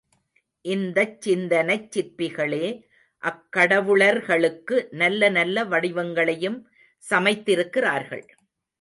[0.65, 2.65] இந்தச் சிந்தனைச் சிற்பிகளே
[3.23, 6.59] அக்கடவுளர்களுக்கு நல்ல நல்ல வடிவங்களையும்
[7.03, 8.25] சமைத்திருக்கிறார்கள்.